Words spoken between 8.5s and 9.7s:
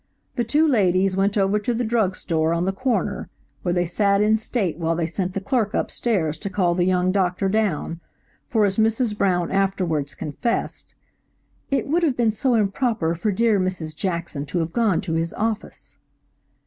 as Mrs. Brown